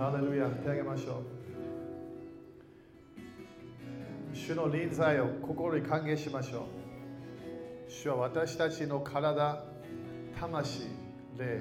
[0.00, 1.22] ハレルヤ手あげましょ
[4.32, 6.62] う主の臨在を心に歓迎しましょう
[7.86, 9.62] 主は私たちの体
[10.40, 10.84] 魂
[11.36, 11.60] 霊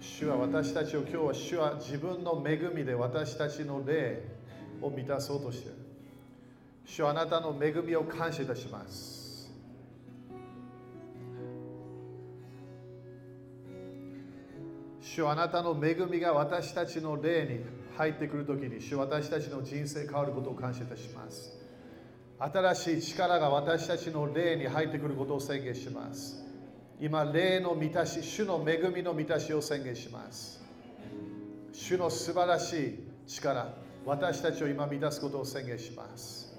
[0.00, 4.22] 主は私たちを今日は主は自分の恵みで私たちの霊
[4.80, 5.76] を満たそうとしている
[6.86, 9.15] 主はあなたの恵みを感謝いたします
[15.16, 17.60] 主あなたの恵みが私たちの霊に
[17.96, 21.56] 入ってくるときに主私たちの人生変わることを感謝いたします。
[22.38, 26.44] 新しい力が私たちの霊に入ってくることを宣言します。
[27.00, 30.62] 今、霊の満たし、主の恵みの満たしを宣言します。
[31.72, 33.72] 主の素晴らしい力、
[34.04, 36.54] 私たちを今満たすことを宣言します。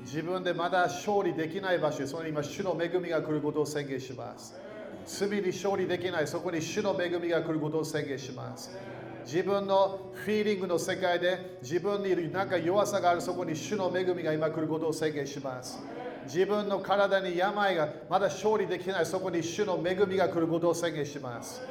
[0.00, 4.67] 自分でまだ勝利できない場所その今、主の恵みが来ることを宣言します。
[5.08, 8.76] 罪に勝利できない、そこに主の恵みが来ることを宣言します。
[9.24, 15.78] 自分のフィーリングの世界で自分にいる何か弱さがあるそこに主の恵みが今来ることを宣言します。
[16.24, 21.62] 自分の体に病がまだ勝利できないそこに主の恵みが来ることを宣言します。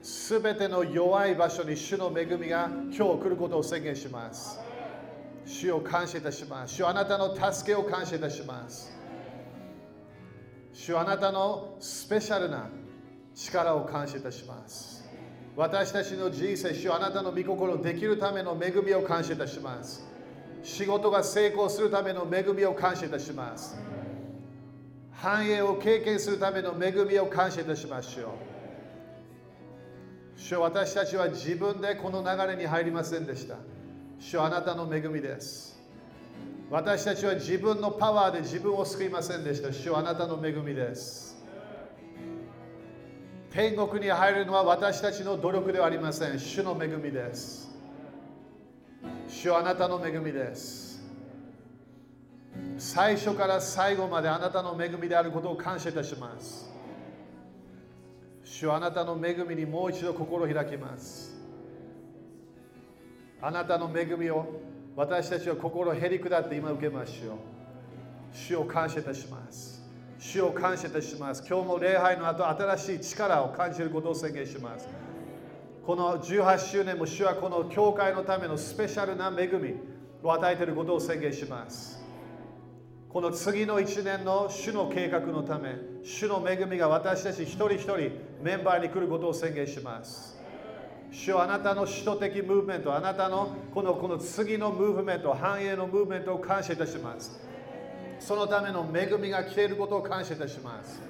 [0.00, 4.60] すべての弱い場所に主の恵みが今日来ることを宣言します。
[5.46, 6.74] 主を感謝いたします。
[6.74, 8.92] 主あなたの助けを感謝いたします。
[10.84, 12.68] 主あなたのスペシャルな
[13.34, 15.02] 力を感謝いたします
[15.56, 20.04] 私たちの人生、主あなたの御心をできるための恵みを感謝いたします。
[20.64, 23.78] 仕事が成功するための恵みを感謝いたします。
[25.12, 28.28] 繁栄を経験するための恵みを感謝いたしましょう。
[30.36, 33.54] 主私たちは自分でこの流れに入りませんでした。
[34.18, 35.73] 主あなたの恵みです。
[36.74, 39.72] 私たちは自分のパワーで自分を救いませんでした。
[39.72, 41.40] 主はあなたの恵みです。
[43.48, 46.40] 天国に入るのは私たちの努力ではありません。
[46.40, 47.72] 主の恵みです。
[49.28, 51.00] 主はあなたの恵みです。
[52.76, 56.68] 最初から最後まであなたの恵みであることを感謝いたします。
[58.42, 61.40] 主はあなたの恵みにもう一度心を開きます。
[63.40, 67.36] あなたの恵みを私たちは心をへり下って今受けましょう。
[68.32, 69.82] 主を感謝いたします。
[70.18, 71.44] 主を感謝いたします。
[71.48, 74.88] 今日も礼拝の後、新しい力を感じることを宣言します。
[75.84, 79.74] この18周年も主はこの教会のためのスペシャルな恵み
[80.22, 82.00] を与えていることを宣言します。
[83.08, 87.96] この次の1年の主の計画のため、主の恵みが私たち一人一人
[88.42, 90.33] メンバーに来ることを宣言します。
[91.14, 97.40] 主はあなたの首都的ムーブメント、あなたのこのこの次のムーブメント、繁栄のムーブメントを感謝いたします。
[98.18, 101.00] そのための恵みが来ていることを感謝いたします。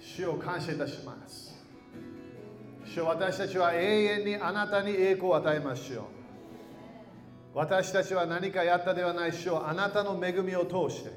[0.00, 1.54] 主を感謝いたします。
[2.86, 6.04] 主私たちは永遠にあなたに栄光を与えましょう。
[7.52, 11.10] 私たちは何かやったではない主をあなたの恵みを通して、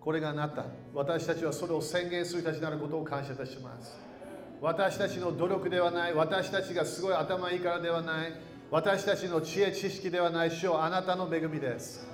[0.00, 0.66] これがなった。
[0.94, 4.09] 私たちはそれを宣言する人たちになることを感謝いたします。
[4.60, 8.32] 私たちの努力ではない、私たちがすごい頭いいからではない、
[8.70, 12.06] 私たちの知恵、知識ではない主をあなたの恵みです。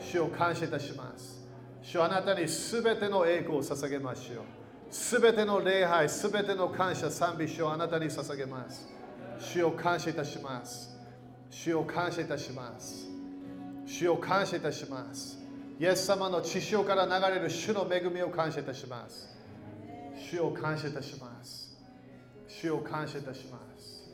[0.00, 1.38] 主を感謝いたします。
[1.82, 4.44] 主あなたにすべての栄光を捧げましょう。
[4.90, 8.88] すべての礼拝、すべての感謝、賛美主をあなたに捧げます。
[9.38, 10.96] 主を感謝いたします。
[11.50, 13.06] 主を感謝いたします。
[13.86, 15.38] 主を感謝いたします。
[15.80, 19.34] イエス様の血潮から流れる主の恵みを感謝いたします。
[20.30, 21.67] 主を感謝いたします。
[22.48, 24.08] 主を感謝いたします。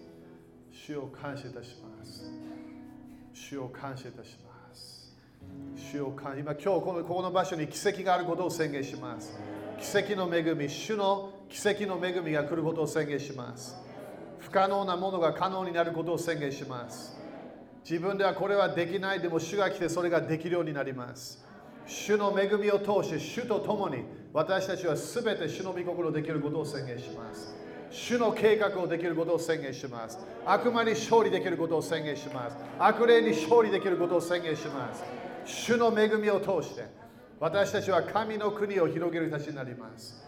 [0.72, 2.30] 主を感謝いたします。
[3.32, 5.14] 主を感謝いたします。
[5.76, 9.38] 主を感今今日このここの場所に奇跡があることを宣言します。
[9.80, 13.76] 奇跡の恵み、主の奇跡の恵みが来ることを宣言します。
[14.40, 17.16] 不可能なものが可能になることを宣言します。
[17.88, 21.44] 自分ではこれはできないでも主が来てそれができるようになります。
[21.86, 24.02] 主の恵みを通して主と共に
[24.32, 27.63] 私たちはすべて主の御心できることを宣言します。
[27.94, 30.18] 主の計画をできることを宣言します。
[30.44, 32.56] 悪魔に勝利できることを宣言します。
[32.76, 35.04] 悪霊に勝利できることを宣言します。
[35.44, 36.86] 主の恵みを通して
[37.38, 40.24] 私たちは神の国を広げるたちになります。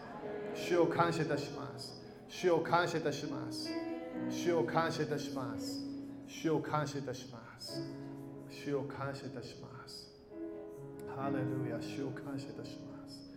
[0.55, 2.01] 主を感謝いたします。
[2.29, 3.69] 主を感謝いたします。
[4.29, 5.81] 主を感謝いたします。
[6.25, 7.81] 主を感謝いたします。
[8.49, 10.07] 主を感謝いたします。
[11.17, 13.29] ハレルヤ、主を感謝いたします。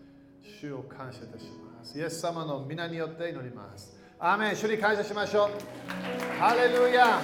[0.61, 1.99] 主を感謝いたします。
[1.99, 4.00] イエス様の皆によって祈ります。
[4.23, 5.51] アーメン主に感謝しましょう。
[6.39, 7.23] ハレルヤ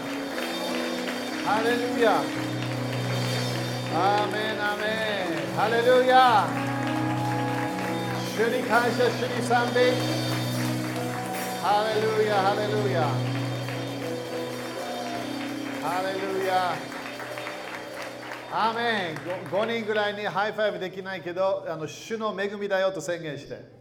[1.44, 2.22] ハレルヤ
[3.94, 4.82] アーメンアメ
[5.44, 6.48] ンハレルヤ
[8.34, 9.92] 主に感謝主に賛美
[11.62, 13.02] ハレルヤハレルヤ
[15.82, 16.76] ハレルヤ
[18.50, 23.75] アーメン 5, 5人ぐらいに high five できないけどあの主の恵みだよと宣言して。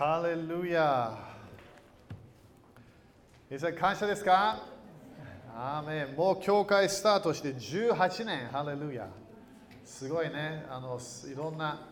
[0.00, 1.14] ハレルヤ
[3.50, 4.64] 皆さん感謝ですか
[5.54, 9.08] アーメンもう教会スタートして18年、ハレルヤ
[9.84, 10.98] すごいね、あの
[11.30, 11.86] いろんな、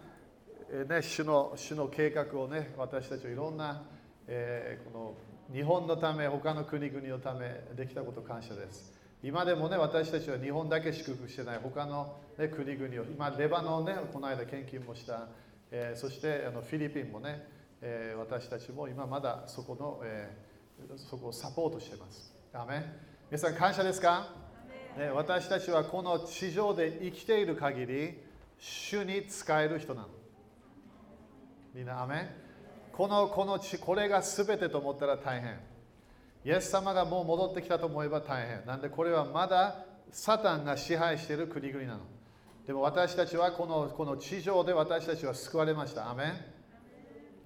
[0.71, 3.83] えー、ね、主の主の計画をね、私たちはいろんな、
[4.27, 5.15] えー、こ
[5.51, 8.91] の日本のため、他の国々のためできたこと感謝です。
[9.23, 15.29] 今でもね、私たちは日本だけ祝福してない、他の、ね、国々を、今、レバノンね、この間献金もした、
[15.71, 22.35] えー、そしてあのフィリピンもね、えー、私たちも今まだそこの、えー、そこをサポートしています。
[22.53, 22.85] アメ
[23.31, 24.29] 皆さん感謝ですか、
[24.97, 28.19] ね、私たちはこの地上で生きている限り、
[28.59, 30.09] 主に使える人なの。
[31.75, 32.35] みんな、アメ
[32.93, 35.61] このこのこれが全てと思ったら大変。
[36.45, 38.67] イエス様がもう戻ってきたと思えば大変。
[38.67, 42.01] なんでこれはまだサタンが支配している国々なの。
[42.67, 46.11] でも私たちはこのこの地上で私たちは救われました。
[46.11, 46.58] アメン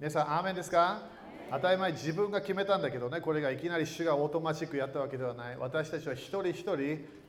[0.03, 1.01] 皆さん、アーメンですか？
[1.49, 5.57] 当たり前自分が決めたんだけどね、これがいきなり主がオートマチックやったわけではない。
[5.57, 6.81] 私たちは一人一人、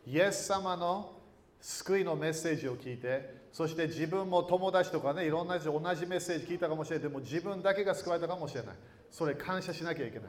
[0.09, 1.13] イエス様の
[1.61, 7.03] 救いのメッセージを聞いて、そして自分も友達とかね、いろんな人同じメッセージ聞いたかもしれない。
[7.05, 8.75] でも自分だけが救われたかもしれない。
[9.09, 10.29] それ感謝しなきゃいけない。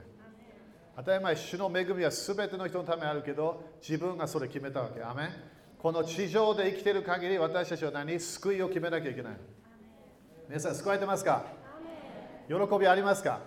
[0.97, 5.01] 当たり前、主の恵みは全ての人のためあるけど、自分がそれ決めたわけ。
[5.01, 5.29] アーメン
[5.79, 8.19] この地上で生きている限り、私たちは何？
[8.19, 9.33] 救いを決めなきゃいけない。
[10.47, 11.64] 皆さん、救われてますか？
[12.47, 13.39] 喜びありますか？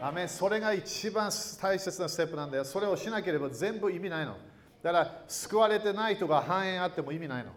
[0.00, 2.64] アメそれが一番大切なステップなんだよ。
[2.64, 4.36] それをしなければ全部意味ないの。
[4.82, 7.52] だから救われてない人が繁栄あっても意味ないの。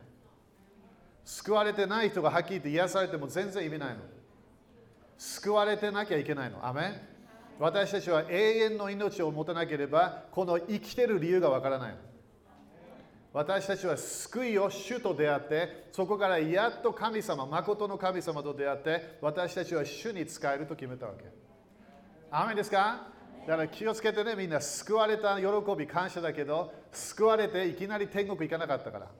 [1.24, 3.95] 救われてない人がはっきり言って癒されても全然意味ないの。
[5.18, 6.65] 救われてなきゃいけないの。
[6.65, 7.01] アメ
[7.57, 11.98] 私たちは永遠の命を持たなければ、この生きてる理由がわからないの。
[13.35, 21.25] 私たちは救いを主と出会って、そこからやっと神様、誠の神様と出会って、私たちは主に使えると決めたわけ。
[22.31, 23.09] アメですか？
[23.45, 25.47] だから気をつけてね、みんな救われた喜
[25.77, 29.11] び、感謝だけど、救われていきなり天国行かなかったから。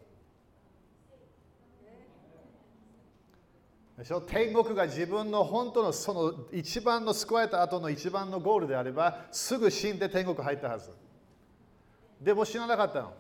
[3.98, 4.22] でしょ？
[4.22, 10.92] 天国が自分の本当のその一番の救われた後の一番のゴールであれば、すぐ死んで天国入ったはず。
[12.22, 13.14] でも死ななかったの。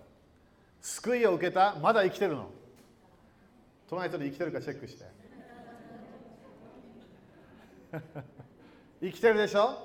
[0.86, 2.48] 救いを受けたまだ生きてるの？
[3.90, 5.06] 隣人で生きてるかチェックして。
[9.02, 9.80] 生きてるでしょ？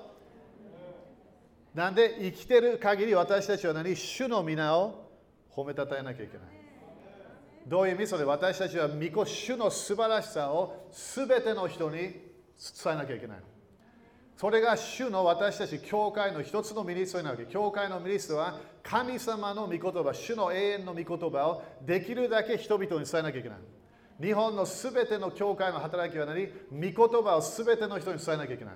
[1.73, 3.95] なんで生きてる限り私たちは何？
[3.95, 5.09] 主の皆を
[5.51, 6.47] 褒めたたえなきゃいけない。
[7.65, 8.05] どういう意味？
[8.07, 12.21] それ私たちは御子主の素晴らしさを全ての人に伝
[12.85, 13.39] えなきゃいけない
[14.41, 17.45] それが主の私たち教会の一つのミニストなわけ。
[17.45, 23.59] 教会のミニストは神様の御言葉、主の永遠の御言葉をできるだけ人々に伝えなきゃいけない。
[24.19, 28.73] 日本のすべての教会の働きは何御言葉をすべての人に伝えなきゃいけない。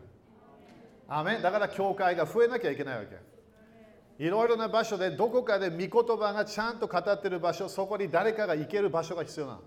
[1.08, 4.24] アメだから教会が増えなきゃいけないわけ。
[4.24, 9.62] いろいろな場所でどこかで御言葉がちゃんと語っている場所、そこに誰かが行ける場所が必要なの。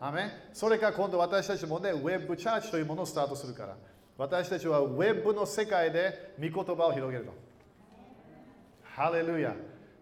[0.00, 3.74] アメそれか今度私たちもね、ウェブチャーチというものをスタートするから。
[4.16, 7.32] 私たちはウェブの世界で御言葉を広げると。
[8.84, 9.54] ハレルヤ。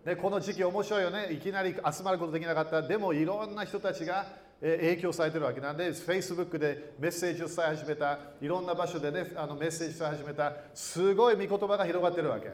[0.05, 1.33] で、この時期面白いよね。
[1.33, 2.83] いきなり集まることできなかった。
[2.83, 4.27] でもいろんな人たちが
[4.61, 12.53] 影響されてるわけなんで、Facebook でメッセージを伝え始めた、いろんな場所でね、あのメッセージを伝え始めた、すごい御言葉が広がってるわけ。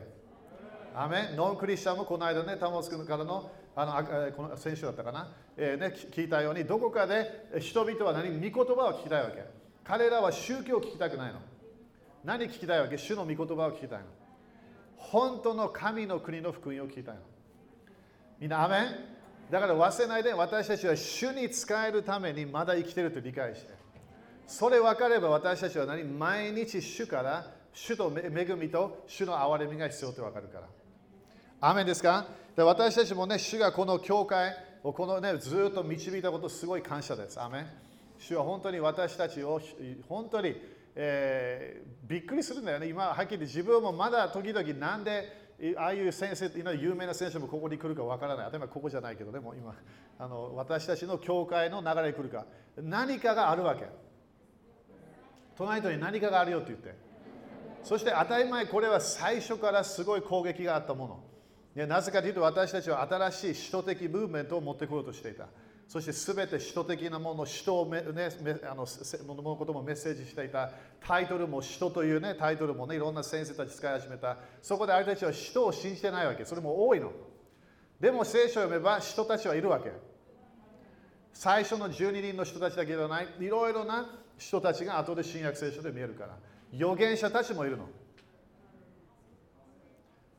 [0.94, 9.57] アメノンクリスチャンもこの間ね、タモス君からのあのこの先週だったかな、えーね、聞いたように、どこかで人々は何御言葉を聞きたいわけ。
[9.88, 11.40] 彼らは宗教を聞きたくないの。
[12.23, 12.99] 何聞きたいわけ？
[12.99, 14.04] 主の御言葉を聞きたいの。
[14.99, 17.21] 本当の神の国の福音を聞きたいの。
[18.38, 19.50] みんな、アメン？
[19.50, 23.73] だから忘れないで私たちは主に使えるためにまだ生きてると理解して。
[24.47, 26.04] それ分かれば私たちは何？
[26.04, 30.68] 毎日主から主と恵みと主の憐れみが必要って分かるから。
[31.66, 32.26] アメンですか？
[32.54, 37.40] で私たちもね、主がこの教会をこのね、ずっと導いたことすごい感謝です。
[37.40, 37.66] アメン
[38.18, 39.60] 主は本当に私たちを
[40.08, 40.54] 本当に、
[40.94, 42.88] えー、びっくりするんだよね。
[42.88, 48.50] 今、はっきり自分もまだ時々なんでああいう先生、有名な先生もここに来るかわからない。
[48.50, 49.75] 例えばここじゃないけどでも今
[50.18, 52.46] あの私たちの教会の流れに来るか。
[52.76, 53.87] 何かがあるわけ。
[55.56, 56.94] 隣人に何かがあるよって言って。
[57.82, 61.22] そして当たり前、これは最初からすごい攻撃があったも
[61.76, 61.87] の。
[61.87, 65.46] なぜかというと私たちは新しい首都的ムーブメントを持ってこようとしていた。
[65.88, 68.04] そしてすべて使徒的なもの、使徒を、ね、
[68.71, 68.87] あの
[69.26, 74.37] 物のこともメッセージしていた、タイトルも使徒という、ね、タイトルもね、いろんな先生たち使い始めた。
[74.61, 76.45] そこであれたちは使徒を信じてないわけ。
[76.45, 77.11] それも多いの。
[77.99, 79.90] でも聖書を読めば使徒たちはいるわけ。
[81.33, 86.37] 最初の12人の人たちだけではない、いろいろな人たちが後で新約聖書で見えるから。
[86.75, 87.88] 預言者たちもいるの。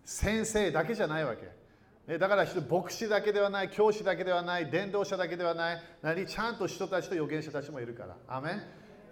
[0.06, 1.58] 先生だけじゃないわけ。
[2.17, 8.15] だから牧師だけではない、教師だけではない、伝道者だけではない、何ちゃんと人たちと預言者たちもいるから。
[8.27, 8.61] アメンだ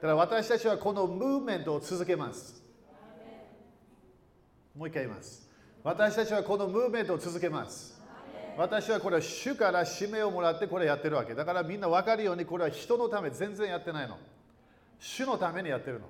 [0.02, 2.64] から私たちはこのムーブメントを続けます。
[4.76, 5.48] もう一回言います。
[5.84, 8.02] 私たちはこのムーブメントを続けます。
[8.58, 11.36] 私はこれは主から使命をもらってこれやってるわけ。
[11.36, 14.18] だからみんな分かるようにこれは人のため全然やってないの。
[15.00, 16.08] 主のためにやってるの。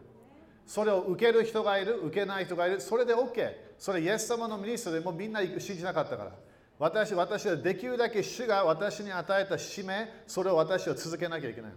[0.65, 3.53] それを受ける人がいる、受けない人がいる、それで OK。
[3.77, 6.31] それイエス様のミニストでもみんな信じなかったから。
[6.79, 11.71] 私私はできるだけ主が私に与えた使命、それを私は続けなきゃいけない。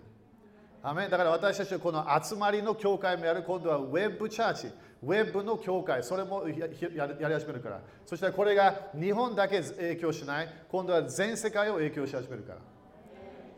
[0.82, 4.66] アメだから私たちはこの集まりの教会もやる、今度はウェブチャーチ、
[5.02, 7.80] ウェブの教会、それもやり始めるから。
[8.04, 12.58] そしてこれが日本だけ影響しない、今度は全世界を影響し始めるから。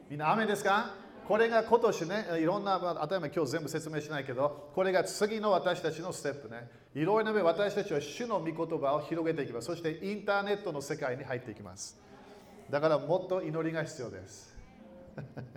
[0.09, 1.01] みんな、雨ですか？
[1.33, 6.69] これが今年ね、いろんな、当たり前今日全部説明しないけど、これが次の私たちのステップね。
[6.95, 9.69] いろいろな私たちは主の御言葉を広げていきます。
[9.69, 11.99] そしてインターネットの世界に入っていきます。
[12.69, 14.55] だからもっと祈りが必要です。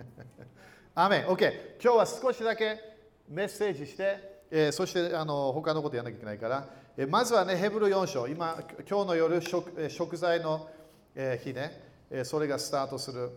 [0.96, 1.52] アメン OK。
[1.82, 2.80] 今日は少しだけ
[3.28, 10.70] メッセージして、えー、そしてあの他のことやらなきゃいけないから、えー、まずはね、ヘブル4章、今、今日の夜食、食材の、
[11.14, 13.30] えー、日ね、え、それがスタートする。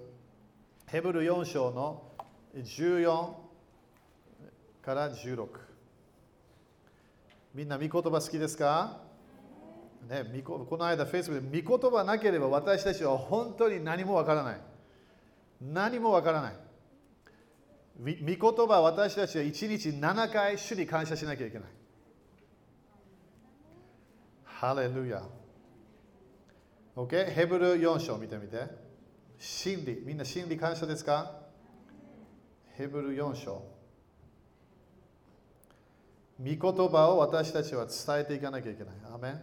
[0.86, 2.09] ヘブル4章の
[2.56, 3.34] 14
[4.84, 5.48] から16
[7.54, 9.02] みんな御言葉好きですか？
[10.08, 14.62] ね、この間、フェイスブックで御言葉なければ私たちは本当に何もわからない。
[15.62, 16.54] 何もわからない。
[18.00, 21.68] 御言葉私たちは1日7回主に感謝しなきゃいけない。
[24.46, 25.22] ハレルヤ。
[26.96, 27.32] OK?
[27.32, 28.68] ヘブル4章見てみて。
[29.38, 30.02] 真理。
[30.06, 31.49] みんな真理感謝ですか？
[32.80, 33.62] ヘブル4章。
[36.40, 38.94] 御言葉を私たちは伝えていかなきゃいけない。
[39.14, 39.42] アメン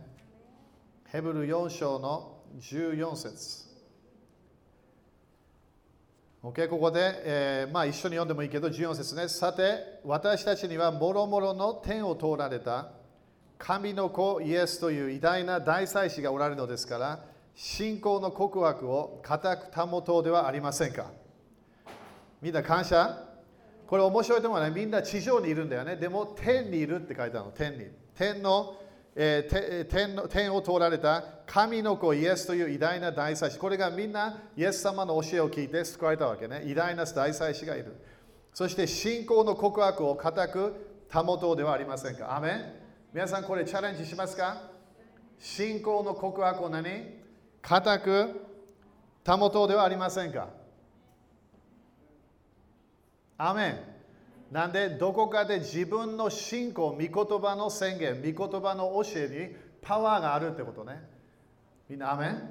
[1.05, 3.66] ヘブル4章の14節。
[6.43, 9.28] OK、ここで、えー、まあ、一緒に読んでもいいけど、14節ね。
[9.28, 12.93] さて、私たちにはもろもろの天を通られた
[13.59, 17.23] 神の子イエスという偉大な大祭司がおられるのですから、
[17.55, 21.11] 信仰の告白を固く保とうではありませんか。
[22.40, 23.25] みんな感謝？
[23.87, 24.71] これ面白いと思うね。
[24.71, 25.97] みんな地上にいるんだよね。
[25.97, 27.52] でも天にいるって書いてあるの。
[27.52, 27.87] 天に。
[28.14, 28.76] 天の、
[29.14, 33.59] えー、天の天を通られた神の子イエスという偉大な大祭司。
[33.59, 36.62] これがみんなイエス様の教えを聞いて救われたわけね。
[36.66, 37.97] 偉大な大祭司がいる。
[38.52, 42.37] そして信仰の告白を固く保とうではありませんか。
[42.37, 42.73] アメン
[43.12, 44.62] 皆さんこれチャレンジしますか？
[45.38, 46.85] 信仰の告白を何？
[47.62, 48.47] 固く
[49.26, 50.49] 保とうではありませんか？
[53.38, 53.78] アメン
[54.50, 61.02] なんでどこかで自分の信仰、御言葉の宣言、御言葉の教えにパワーがあるってことね。
[61.88, 62.50] みんなアメン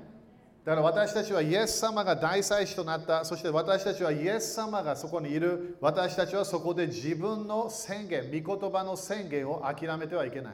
[0.65, 3.23] だから私たちはイエス様が大祭司となった。
[3.23, 5.77] そして私たちはイエス様がそこにいる。
[5.79, 10.53] 私たちはそこで自分の宣言、御言葉の宣言を諦めてはいけない。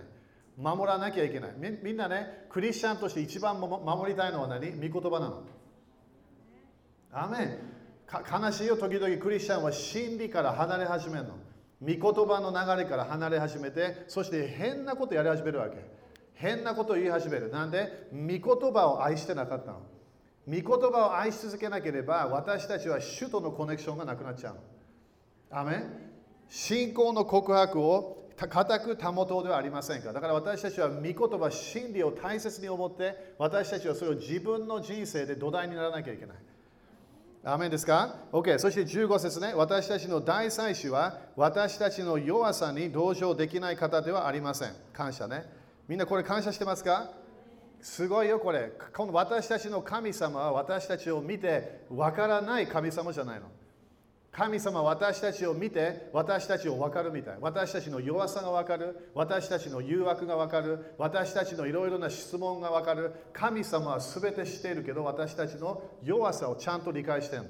[0.57, 1.69] 守らなきゃいけないみ。
[1.81, 4.71] みんなね、クリスチャンとして一番守りたいのは何？
[4.73, 5.43] 御言葉なの。
[7.13, 7.57] アメン
[8.19, 11.35] 悲しいよ、時々クリスチャンは真理から離れ始めるの。
[11.81, 15.77] 御言葉の流れから離れ始めて、そして変なことやり始めるわけ。
[16.33, 17.49] 変なことを言い始める。
[17.49, 19.81] なんで、御言葉を愛してなかったの。
[20.47, 24.61] 御言葉を愛し続けなければ、私たちは主とのコネクションがなくなっちゃうの。
[25.51, 25.83] アメ
[26.49, 30.13] 信仰の告白を固く保とうではありませんか。
[30.13, 36.37] だから私たちは御言葉、真理を大切に思って、私たちはそれを自分の人生で土台にならなきゃいけない。
[37.43, 38.59] アメンですか ?OK。
[38.59, 39.53] そして15節ね。
[39.55, 44.73] 私たちの大祭司は私たちの弱さに同情できない方ではありません。
[44.93, 45.45] 感謝ね。
[45.87, 47.09] みんなこれ感謝してますか？
[47.81, 48.71] すごいよ、これ。
[48.95, 53.47] この私たちの神様は私たちを見てわからない神様じゃないの。
[54.31, 57.37] 神様私たちを見て私たちを分かるみたい。
[57.41, 59.11] 私たちの弱さが分かる。
[59.13, 60.95] 私たちの誘惑が分かる。
[60.97, 63.11] 私たちのいろいろな質問が分かる。
[63.33, 67.49] 神様は全て知っているけど私たちの弱さをちゃんと理解してるの。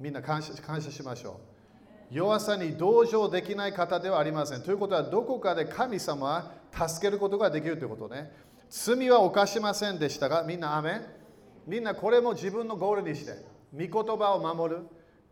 [0.00, 1.38] みんな感謝感謝しましょ
[2.10, 2.14] う。
[2.14, 4.62] 弱さに同情できない方ではありません。
[4.62, 8.32] ということはどこかで神様は助けることができるということね。
[8.70, 11.02] 罪は犯しませんでしたがみんなアメ
[11.66, 13.53] みんなこれも自分のゴールにして。
[13.76, 14.80] 言葉を守る。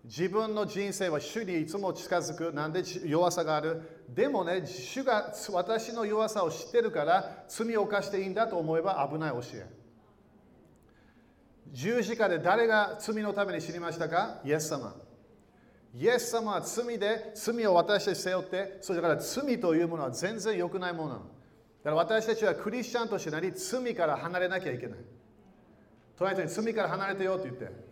[0.04, 2.52] 自分の人生は主にいつも近づく。
[2.52, 4.04] なんで弱さがある。
[4.08, 9.66] でもね、主が私の弱さを知ってるから罪を犯していいんだと思えば危ない教え。
[11.70, 14.40] 十字架で誰が罪のために死にましたか？
[14.44, 14.94] イエス様。
[15.94, 21.20] イエス様は罪で罪を私たち背負って、それから罪というものは全然良くないものなの。
[21.20, 24.98] だから私たちはクリスチャンとしてなり、罪から離れなきゃいけない。
[26.18, 27.91] 隣人に罪から離れてよって言って。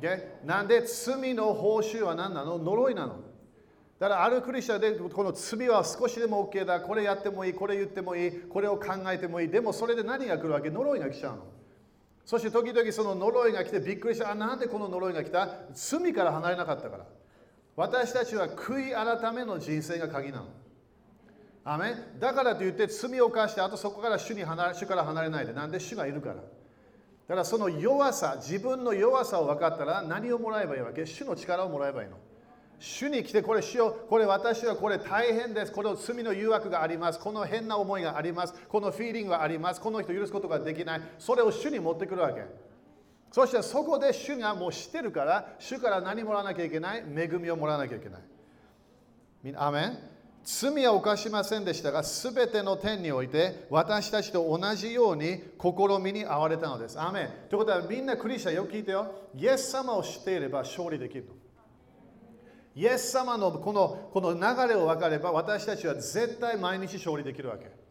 [0.00, 0.44] Okay?
[0.44, 2.58] なんで罪の報酬は何なの？
[2.58, 3.20] 呪いなの。
[3.98, 10.68] だからあるクリスチャンでこの罪は少しでも OK だ、これやってもいい、これ言ってもいい、これを考えてもいい、でもそれで何が来るわけ？
[10.68, 11.44] 呪いが来ちゃうの。
[12.26, 15.48] そして時々その呪いが来てびっくりした、あ、なんでこの呪いが来た？
[15.72, 17.06] 罪から離れなかったから。
[17.76, 20.46] 私たちは悔い改めの人生が鍵なの。
[21.64, 26.36] アメだからといって罪を犯して、あとそこから主に離れ主から離れないで、なんで主がいるから。
[27.26, 31.06] だからその弱さ、自分の弱さを分かったら何をもらえばいいわけ？
[31.06, 32.16] 主の力をもらえばいいの。
[32.78, 35.72] 主に来て、これしよう、これ私はこれ大変です。
[35.72, 37.18] この罪の誘惑があります。
[37.18, 38.54] この変な思いがあります。
[38.68, 39.80] このフィーリングがあります。
[39.80, 41.02] この人許すことができない。
[41.18, 42.42] それを主に持ってくるわけ。
[43.32, 48.20] そしてそこで主がもう知ってるから、主から何もらわなきゃいけない恵みをもらわなきゃいけない。
[49.42, 49.98] みんな、アメン？
[50.44, 57.00] 罪は犯しませんでしたが、すべての点において私たちと同じように試みに遭われたのです。
[57.00, 59.10] アメンということはみんなクリスチャンよく聞いてよ。
[59.34, 61.26] イエス様を知っていれば勝利できる
[62.76, 67.83] イエス様のこのこの流れを分かれば私たちは絶対毎日勝利できるわけ。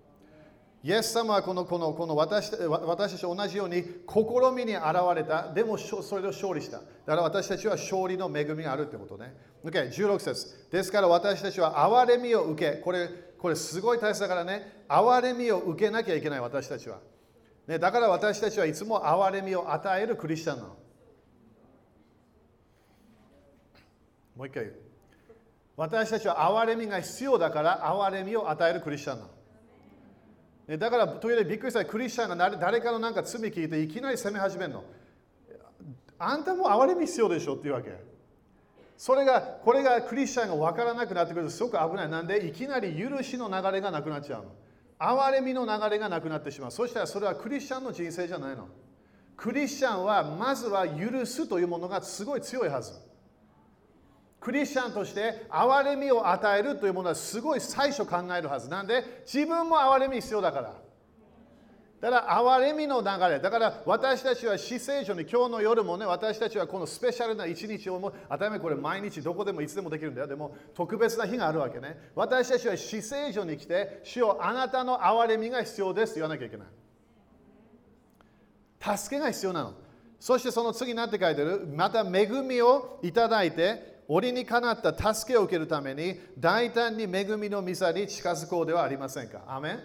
[0.84, 3.86] イエス様はこのこのこの私私たちと同じように試
[4.54, 4.86] みに現
[5.16, 6.80] れた、でもそれで勝利した。
[6.80, 9.34] だから私たちは勝利の恵みがあるってことね。
[9.64, 13.08] Okay、16節ですから私たちは憐れみを受け、これ
[13.40, 17.00] これすごい大切だからね、憐れみを受けなきゃいけない私たちは。
[17.66, 20.70] ね、だから私たちはいつも憐れみを与えるクリスチャンなの。
[24.36, 24.76] もう一回言う。
[25.78, 29.43] 私たちは憐れみが必要だから憐れみを与えるクリスチャンなの。
[30.68, 34.84] だから、時々びっくりしたクリスチャンが誰かのなんか罪聞いていきなり責め始めるの。
[36.18, 37.92] あんたも憐れみ必要でしょっていうわけ。
[38.98, 42.10] それが、これがクリスチャンが分からなくなってくるとすごく危ない。
[42.10, 44.52] なんで、いきなり許しの流れがなくなっちゃうの。
[44.98, 46.72] 憐れみの流れがなくなってしまう。
[46.72, 48.70] そしたらそれはクリスチャンの人生じゃないの。
[49.36, 52.94] クリスチャンはまずは許すというものがすごい強いはず。
[54.44, 58.70] クリスチャンとして憐れみを与えるというものはすごい最初考えるはず。
[58.70, 60.74] なんで自分も憐れみ必要だから。
[62.02, 63.40] だから憐れみの流れ。
[63.40, 70.28] だから私たちは死聖書に今日の夜もね私たちはこのスペシャルな一日をも当たり前これ毎日どこでもいつでもできるんだよ。
[70.28, 72.12] でも特別な日があるわけね。
[72.14, 76.68] 私たちは死聖書に来て主よあなたの憐れみが必要ですと言わなきゃいけない。
[78.98, 79.74] 助けが必要なの。
[80.20, 81.66] そしてその次になって書いてる。
[81.74, 89.44] また恵みをいただいて折にかなった助けを受けるために大胆に恵みの御座に近づこうではありませんか？
[89.48, 89.80] アメン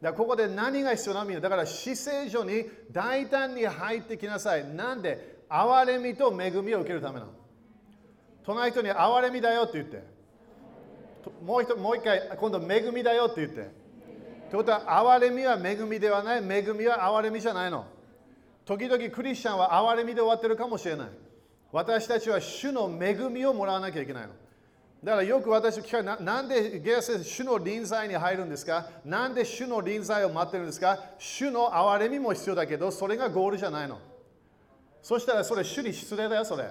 [0.00, 1.40] だここで何が必要なの？
[1.40, 4.64] だから死聖所に大胆に入ってきなさい。
[4.64, 5.36] なんで？
[5.48, 7.32] 憐れみと恵みを受けるためなの。
[8.44, 10.02] 隣人に憐れみだよって言って。
[11.44, 13.56] もう一もう一回、今度恵みだよって言って。
[13.56, 13.66] とい
[14.52, 17.86] うことは、憐れみは恵みではない、恵みは憐れみじゃないの。
[18.64, 21.08] 時々クリスチャンは憐れみで終わってるかもしれない。
[21.72, 24.30] 私たちは主の恵みをもらわなきゃいけないの。
[25.04, 28.88] だからよく私聞かれなんでゲア先生、主の臨在に入るんですか？
[29.04, 30.98] なんで主の臨在を待ってるんですか？
[31.18, 34.00] 主の憐れみも必要だけど、それがゴールじゃないの。
[35.02, 36.70] そしたらそれ主に失礼だよ、それ。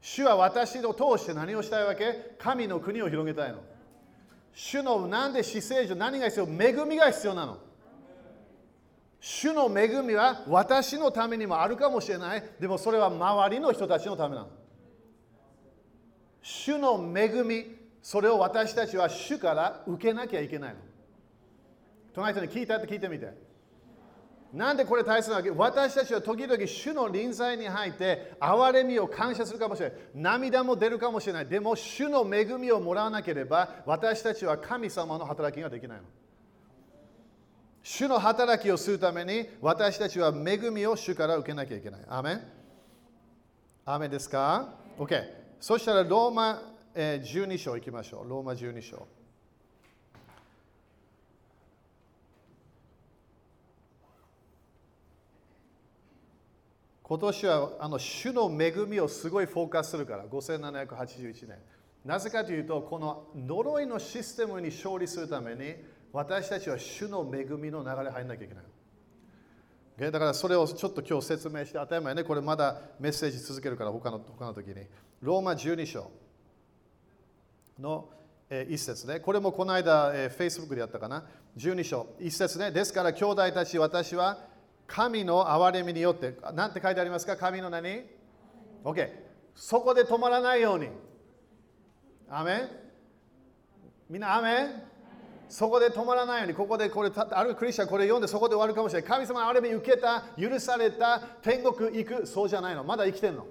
[0.00, 2.34] 主は私を通して何をしたいわけ？
[2.38, 3.60] 神の国を広げたいの。
[4.52, 6.46] 主のなんで死聖所、何が必要？
[6.46, 7.58] 恵みが必要なの。
[9.28, 12.44] 主の恵みは私のためにもあるかもしれない。
[12.60, 14.48] でもそれは周りの人たちのためなの。
[16.40, 17.66] 主の恵み、
[18.00, 20.76] それを私たちは主から受けなきゃいけないの。
[22.14, 23.34] 隣人に聞いたって聞いてみて。
[24.52, 25.50] なんでこれ大切なわけ？
[25.50, 29.98] 私たちは時々主の臨在に入って憐れみを感謝するかもしれない。
[30.14, 31.46] 涙も出るかもしれない。
[31.46, 36.04] でも主の恵みをもらわなければ私たちは神様の働きができないの。
[37.88, 42.00] 主の働きをするために私たちは恵みを主から受けなきゃいけない。
[42.08, 42.42] アメン
[43.84, 45.22] アメンですか ?OK。
[45.60, 46.62] そしたらローマ、
[46.96, 48.28] えー、12章いきましょう。
[48.28, 49.06] ローマ12章。
[57.04, 61.56] 今年はあの主の恵みをすごいフォーカスするから、5781年。
[62.04, 65.76] なぜかというと、この呪いのシステムに勝利するために、
[66.16, 70.10] 私たちは主の恵みの流れ入らなきゃいけない。
[70.10, 74.76] だからそれをちょっと今日説明して当たり前ね、これまだメッセージ続けるから他の他の時に。
[75.20, 76.10] ローマ12章
[77.78, 78.08] の、
[78.48, 79.20] えー、一節ね。
[79.20, 81.22] これもこの間、え、Facebook でやったかな。
[81.58, 82.70] 12章一節ね。
[82.70, 84.38] ですから兄弟たち、私は
[84.86, 87.36] 神の憐れみによって、なんて書いてありますか？
[87.36, 88.04] 神の何
[88.84, 89.12] ?OK。
[89.54, 90.88] そこで止まらないように。
[92.30, 92.70] アメ
[94.08, 94.95] みんなアメ
[95.48, 99.10] そこで止まらないように、ここでこれ、あるクリスチャンこれ読んでそこで終わるかもしれない。
[99.10, 102.84] 神様あれみ受けた、許された、天国行く、そうじゃないの。
[102.84, 103.46] まだ生きてんの。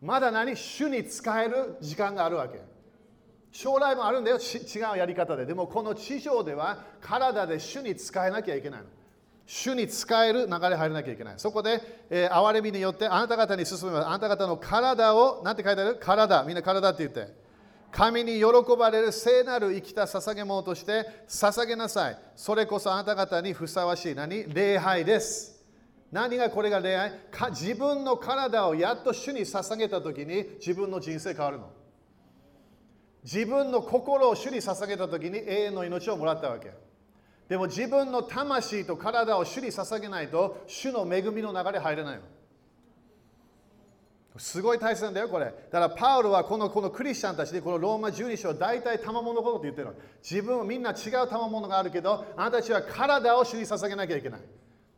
[0.00, 0.56] まだ何？
[0.56, 2.60] 主に使える時間があるわけ。
[3.50, 5.46] 将来もあるんだよ、違うやり方で。
[5.46, 8.86] でもこの地上では体で主に使えなきゃいけないの。
[9.46, 11.34] 主に使える流れ入らなきゃいけない。
[11.36, 14.06] そこで、えー、憐れみによってあなた方に進めます。
[14.08, 15.98] あなた方の体を、なんて書いてある？
[16.00, 16.44] 体。
[16.44, 17.41] みんな体って言って。
[17.92, 22.18] 神に喜ばれる聖なる生きた捧げ物として捧げなさい。
[22.34, 24.44] それこそあなた方にふさわしい何？
[24.52, 25.62] 礼拝です。
[26.10, 27.12] 何がこれが礼拝？
[27.30, 31.70] か自分の体をやっと主に捧げたときに自分の人生変わるの。
[33.24, 36.72] 自分の心を主に捧げたときに永遠の命をもらったわけ。
[37.48, 42.22] でも自分の魂と体を主に捧げないと主の恵みの流れ入れないの。
[44.38, 45.44] すごい大切なんだよ、これ。
[45.44, 49.94] だから、パウロはこのこのクリスチャンたちで、このローマ12章は大体賜物のことって言ってるの。
[50.22, 54.40] 自分は、みんな違う賜物があるけど、あなたたちは体を主に捧げなきゃいけない。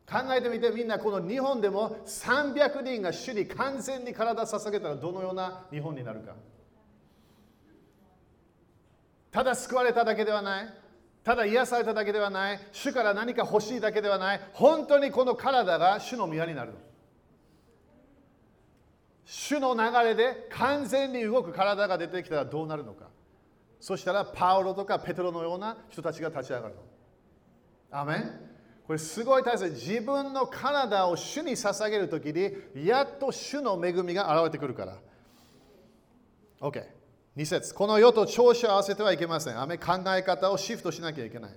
[0.07, 6.35] 考えてみて、みんなこの日本でも300人が主に完全に体を捧げたらどのような日本になるか。
[9.33, 10.75] ただ救われただけではない。
[11.25, 12.61] ただ癒されただけではない。
[12.71, 14.41] 主から何か欲しいだけではない。
[14.53, 16.75] 本当にこの体が主の宮になる。
[19.47, 23.09] 主の流れで完全に動く体が出てきたらどうなるのか。
[23.79, 26.81] そしたらパウロとかペテロのような人たちが立ち上がるの。
[27.91, 28.41] アメン
[28.87, 29.71] これすごい大切。
[29.75, 34.97] 自分の体を主に捧げるときに、やっと主の恵みが現れてくるから。
[36.61, 36.83] OK。
[37.37, 39.61] 2節この世と調子を合わせてはいけません。
[39.61, 41.51] アメ考え方をシフトしなきゃいけない。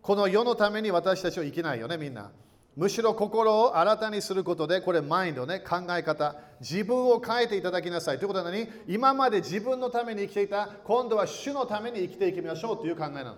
[0.00, 2.30] この世のために私たちは生きないよね、みんな。
[2.76, 8.18] むしろ心を新たにすることで、これマインドね、考え方、自分を変えていただきなさい。
[8.18, 13.36] ということは何今まで自分のために生きていた、今度は主のために生きていきましょうという考えなの。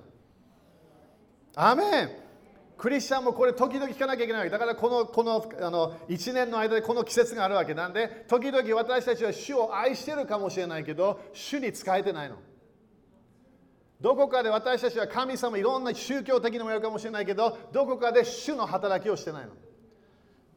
[1.55, 2.11] アメン
[2.77, 4.51] クリスチャンもこれ時々聞かなきゃいけないわけ。
[4.51, 12.37] だからこのこのあの1年の間でこの季節があるわけなんで、時々私たちは主を愛してるかもしれないけど、主に使えてないの。
[14.01, 19.51] どこかで私たちは神様いろんな宗教的にもやるかもしれないけどどこかで主の働きをしてないの。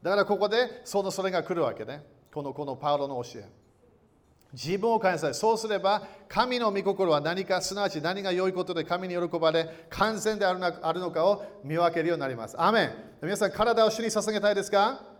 [0.04, 2.04] だからここでそのそれが来るわけね。
[2.34, 3.50] このこのパウロの教え。
[4.54, 5.34] 自分を変えなさい。
[5.34, 12.62] そうすれば神の御心は何かすなわち何が良いことで神に喜ばれ完全であるのかを見分けるようになります。
[12.62, 12.94] アメン。
[13.22, 15.11] 皆さん体を主に捧げたいですか？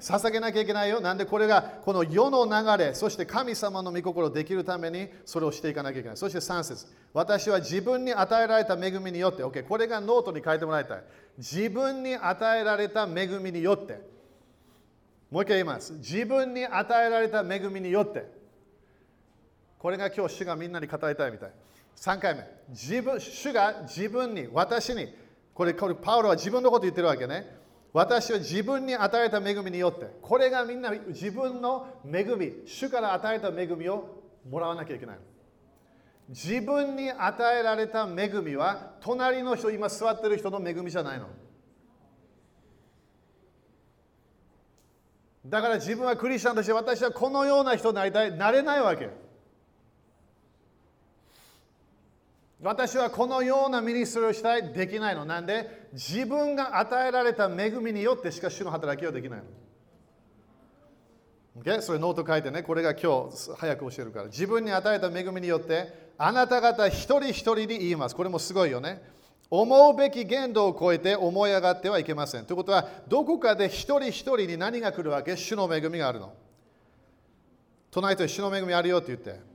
[0.00, 1.00] 捧げなきゃいけないよ。
[1.00, 6.16] なんでこれがこの世の流れ、そして神様の御心をできるためにそれをしていかなきゃいけない。
[6.16, 11.04] そして3節私は自分に与えられた恵みによって、OK、これがノートに書いてもらいたい。
[11.38, 14.00] 自分に与えられた恵みによって。
[15.30, 15.92] もう一回言います。
[15.94, 18.26] 自分に与えられた恵みによって。
[19.78, 21.52] これが今日主がみんなに語りたいみたい。
[21.96, 22.44] 3回目。
[22.70, 25.14] 自分主が自分に、私に、
[25.54, 27.59] これこれパウロは自分のこと言ってるわけね。
[27.92, 35.18] 私は自分に与えた恵みによって、これがみんな自分の恵み、主から与えた恵みをもらわなきゃいけない。
[36.28, 41.26] 自分に与えられた恵みは、隣の人、今座ってる人の恵みじゃないの。
[45.44, 49.10] だから自分はクリスチャンとして私はこのような人になりたい、なれないわけ。
[52.62, 55.24] 私はこのような ministry をしたい、できないの。
[55.24, 55.79] なんで？
[55.92, 59.44] 自分が与えられた恵みによってしか主の働きはできないの。
[61.62, 61.82] Okay?
[61.82, 64.26] それノート書いてね、これが今日早く教えるから。
[64.26, 68.14] 自分に与えた恵みによって、あなた方一人一人に言います。
[68.14, 69.02] これもすごいよね。
[69.50, 72.46] 思うべき限度を超えて思い上がってはいけません。
[72.46, 75.36] ということは、どこかで一人一人に何が来るわけ？
[75.36, 76.32] 主の恵みがあるの。
[77.90, 79.49] 隣と主の恵みあるよって言って。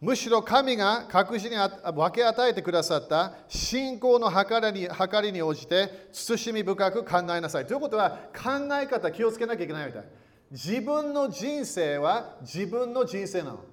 [0.00, 7.66] むしろ神が各自に分け与えてくださった信仰の計りに計りに応じて慎み深く考えなさい。
[7.66, 10.04] ということは考え方気をつけなきゃいけないみたい。
[10.50, 13.64] 自分の人生は自分の人生なの。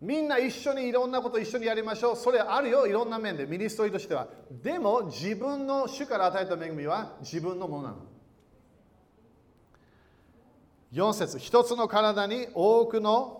[0.00, 2.16] みんな一緒にいろんなこと一緒にやりましょう。
[2.16, 4.28] それあるよ、いろんな面で、ミニストリーとしては。
[4.62, 7.96] でも自分の主から与えた恵みは自分のものなの。
[10.92, 13.39] 4節一つの体に多くの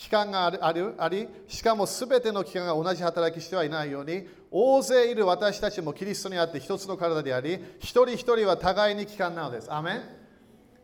[0.00, 9.70] 期間があるあり、しかもすべての期間が同じ働きしてはいないように、大勢いる私たちもキリストにあって一つの体であり、一人一人は互いに期間なのです。
[9.70, 10.02] アメン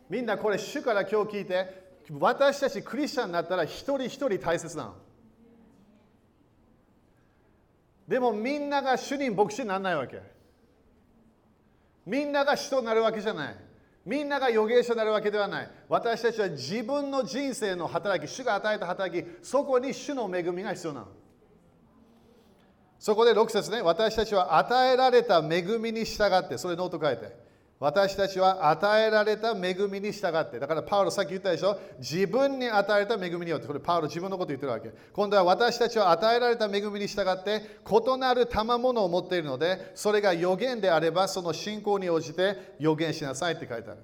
[0.07, 1.87] みんなこれ、主から今日聞いて、
[2.19, 4.93] 私たちクリスチャンになったら一人一人大切なの。
[8.07, 10.21] でもみんなが主任牧師にならないわけ。
[12.05, 13.66] みんなが人になるわけじゃない。
[14.07, 15.69] みんなが預言者になるわけではない。
[15.89, 21.07] 私たちは自分の人生の働き、主が与えた働き、そこに主の恵みが必要なの。
[22.97, 27.46] そこで6節ね、私たちは与えられた恵みに従って、それノート書いて。
[27.79, 30.59] 私たちは与えられた恵みに従って。
[30.59, 33.67] だからパウロさっき言ったでしょ自分に与えた恵みによって。
[33.67, 34.91] これパウロ自分のこと言ってるわけ。
[35.13, 43.99] 今度は私たちは与えられた恵みに従って異なる賜物を持っているので、それが予言であればその信仰に応じて予言しなさいって書いてある。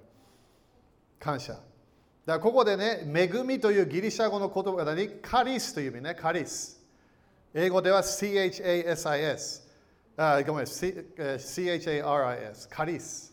[1.20, 1.54] 感謝。
[1.54, 1.64] だか
[2.26, 5.10] らここでね、恵みというギリシャ語の言葉が何？
[5.20, 6.80] カリスという意味ね、カリス。
[7.56, 9.64] 英語では CHASIS。
[10.16, 12.70] あごめん、CHARIS。
[12.70, 13.33] カリス。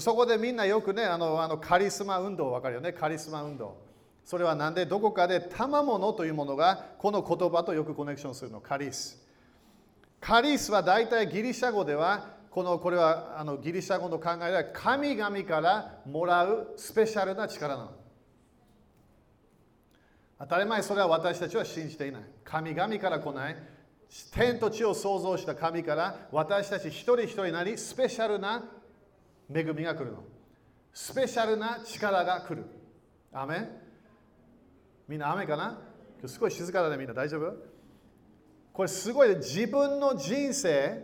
[0.00, 3.76] そこでみんなよくね、あのあのカリスマ運動分かるよね、カリスマ運動。
[4.24, 9.20] それはなんでどこかで賜物というものがこの言葉とよくコネクションするの、カリス。
[10.20, 17.92] カリスは大体ギリシャ語では、このこれはあのギリシャ語の考えでは神々からもらうスペシャルな力なの。
[20.38, 22.22] 当たり前それは私たちは信じていない。
[22.44, 23.56] 神々から来ない。
[24.32, 28.62] 天と地を創造した神から私たち一人一人なりスペシャルな
[29.50, 30.24] 恵みが来るの。
[30.92, 32.66] スペシャルな力が来る。
[33.32, 33.68] アメ
[35.08, 35.78] みんな雨かな？
[36.26, 37.54] すごい静かだね、みんな大丈夫？
[38.72, 41.02] これすごい、自分の人生、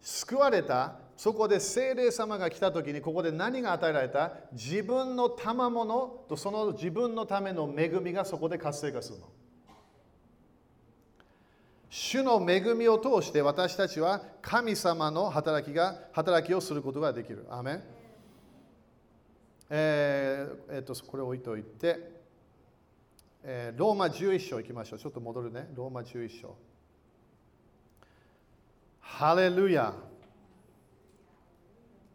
[0.00, 4.32] 救われた、そこで聖霊様が来た時にここで何が与えられた？
[4.52, 9.26] 自分の賜物とその自分のための恵みがそこで活性化するの。
[11.96, 17.46] 主の恵みを通して私たちは神様の働きが働きをすることができる。
[17.48, 17.84] アメ
[19.70, 22.10] えー、えー、とこれ置いといて、
[23.44, 24.98] えー、ローマ11章いきましょう。
[24.98, 25.68] ちょっと戻るね。
[25.76, 26.56] ローマ11章。
[28.98, 29.94] ハレルヤ。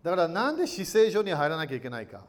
[0.04, 2.26] だからなんで死聖所に入らなきゃいけないか。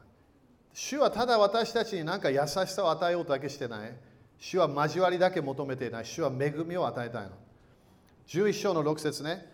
[0.71, 3.93] 主はただ私たちに何か優しさを与えようだけしてない。
[4.41, 6.05] 主は交わりだけ求めていない。
[6.05, 7.29] 主は恵みを与えたいの。
[8.27, 9.45] 11章の6節ね。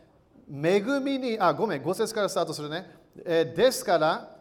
[0.50, 2.90] 恵みに、あ、ごめん、5節からスタートするね。
[3.26, 4.38] えー、ですから、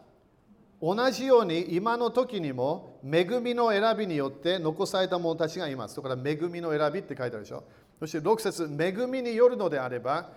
[0.81, 5.97] 同じように今の時にも恵みの選びによって残された者たちがいます。
[5.97, 7.65] だから恵みの選びって書いてあるでしょ。
[7.99, 10.31] そして6節恵みによるのであれば、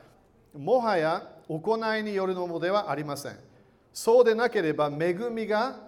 [0.59, 3.39] もはや行いによるのではありません。
[3.93, 5.79] そうでなければ恵みが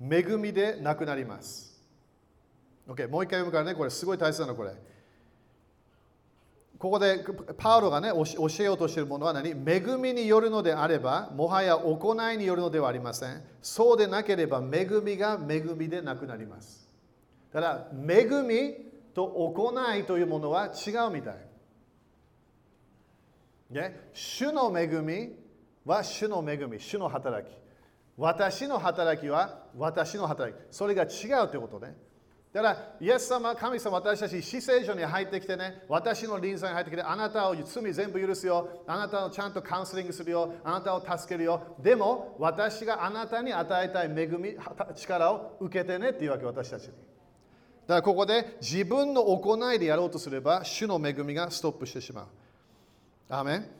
[0.00, 1.67] 恵みでなくなります。
[2.88, 4.72] OK、もう一回読むからね、これすごい大切なの、これ。
[6.78, 7.24] ここで
[7.56, 9.50] パウロがね、教えようとしているものは何？
[9.50, 13.42] 恵みによるのであれば、もはや行いによるのではありません。
[13.60, 16.88] そうでなければ、恵みが恵みでなくなります。
[17.52, 18.76] ただ、恵み
[19.12, 21.34] と行いというものは違うみたい。
[23.70, 25.34] ね、主の恵み
[25.84, 27.52] は主の恵み、主の働き。
[28.16, 30.60] 私の働きは私の働き。
[30.70, 31.96] それが違うということね。
[32.52, 41.76] だから、イエス様、神様、私たち、死聖所に入ってきてね、私の臨済に入ってきて、あなたを罪全部許すよ、あなたをちゃんとカウンセリングするよ、あなたを助けるよ。
[41.78, 44.56] でも、私があなたに与えたい恵み、
[44.96, 46.88] 力を受けてねっていうわけ、私たちに。
[46.88, 52.26] だからここで自分の行いでやろうとすれば、主の恵みがストップしてしまう。
[53.28, 53.70] アメン、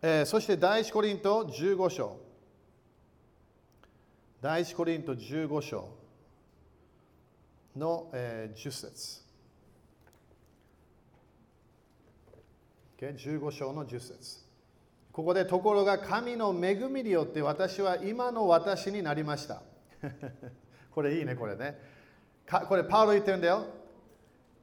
[0.00, 2.16] えー、そして第一コリント15章。
[4.40, 6.01] 第一コリント15章。
[7.76, 9.22] の、えー、10節。
[12.98, 13.16] Okay?
[13.16, 14.42] 15章の10節。
[15.12, 19.62] ここでところが神の恵みによって私は今の私になりました。
[20.90, 21.78] これいいね、これね。
[22.68, 23.66] これパウロ言ってるんだよ。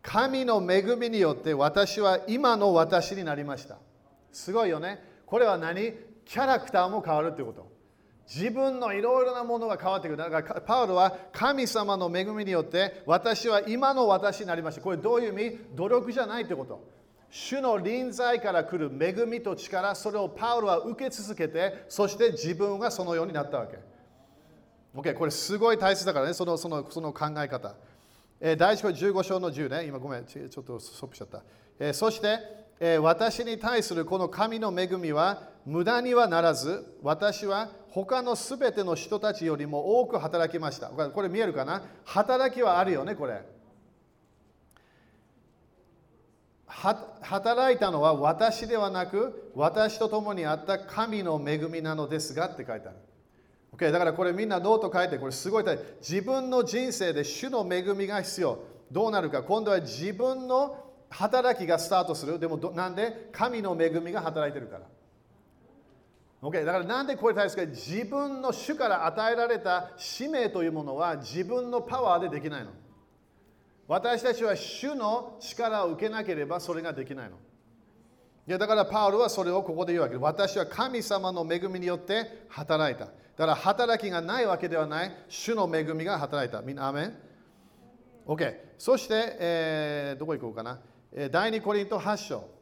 [0.01, 3.77] 神の恵みによって私は今の私になりました。
[4.31, 5.03] すごいよね。
[5.25, 5.93] これは何？
[6.25, 7.68] キャラクターも変わるってこと。
[8.29, 10.17] 自分のいろいろなものが変わってくる。
[10.17, 14.81] だからパウロは神様の恵みによって私は今の私になりました。
[14.81, 15.59] これどういう意味？
[15.75, 16.87] 努力じゃないってこと。
[17.31, 23.77] 主の臨在から来る恵みと力、それをパウロは受け続けて、そして自分がそのようになったわけ。
[24.95, 27.75] OK、これすごい大切だからね、そのそのその考え方。
[28.41, 31.43] えー、第115章の10ね、今ごめん、ちょっとストップしちゃった。
[31.79, 32.39] えー、そして、
[32.79, 40.88] えー、私に対するこの神の恵みは無駄にはならず、私は他のすべての人たちよりも多く働きました。
[40.89, 41.82] これ見えるかな？
[42.06, 43.41] 働きはあるよね、これ。
[47.21, 52.97] 働いたのは私ではなく私と共にあった神の恵みなのですがって書いてある。
[53.75, 58.60] Okay、だからこれみんなノート書いてこれすごい大事自分の人生で主の恵みが必要。
[58.91, 59.43] どうなるか？
[59.43, 62.39] 今度は自分の働きがスタートする。
[62.39, 63.30] でもなんで？
[63.32, 64.82] 神の恵みが働いてるから。
[66.41, 72.71] Okay、だからなんでこれ大切か自分の主から与えられた使命というものは自分のパワーでできないの。
[73.88, 77.36] 私たちは主の力を受けなければそれができないの。
[78.47, 83.06] いやだからパウロはそれをここで言うわけで私は神様の恵みによって働いた。
[83.39, 86.62] だから働きがないわけではない、主の恵みが働いた。
[86.62, 87.17] みんな、アメン
[88.28, 88.54] ?OK。
[88.78, 90.80] そして、えー、どこ行こうかな。
[91.32, 92.58] 第2コリント8章。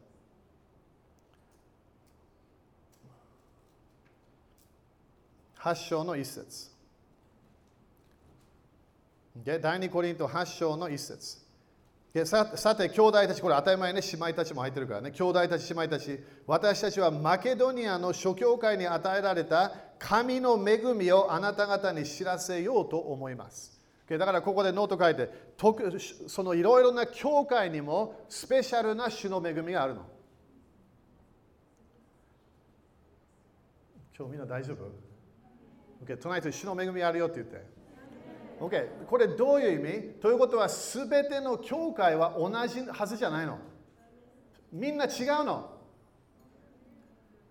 [5.62, 6.72] 8章の一節。
[9.46, 11.46] 第2コリント8章の一節。
[12.26, 23.80] ささて、兄弟たち、これ当たり前ね、姉妹たちも入ってるからね、兄弟たち、姉妹たち、私たちはマケドニアの諸教会に与えられた神の恵みをあなた方に知らせようと思います。
[24.10, 25.30] だからここでノート書いて、
[26.28, 30.06] そのいろいろな教会にもスペシャルな主の恵みがあるの。
[34.18, 35.07] 今日みんな大丈夫？
[36.06, 37.66] Okay、隣と主の恵みあるよって言って。
[38.60, 40.14] Okay、これどういう意味？
[40.22, 43.60] ということは、すべての教会は同じはずじゃないの。
[44.72, 45.78] みんな違うの。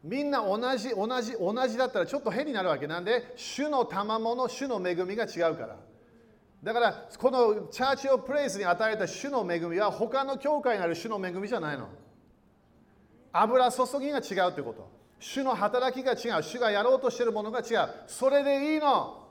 [0.03, 5.77] みんな同じ、同じ、同じだったらちょっと変になるわけなんで、主の賜物、主の恵みが違うから。
[6.63, 11.89] だから、このチャーチオプレイスに与えた主の恵みは、他の教会にある主の恵みじゃないの。
[13.33, 14.89] 油注ぎが違うということ。
[15.19, 16.43] 主の働きが違う。
[16.43, 17.89] 主がやろうとしているものが違う。
[18.07, 19.23] それでいいの。